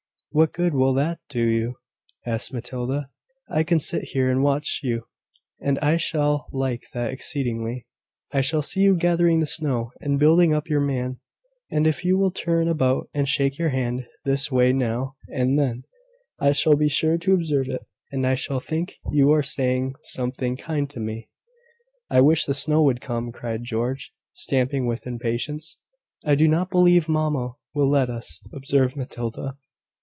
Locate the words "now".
14.71-15.17